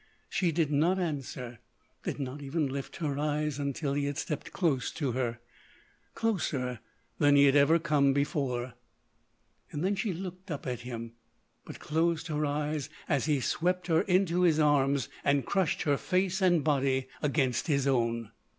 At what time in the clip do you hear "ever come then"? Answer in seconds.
7.55-9.95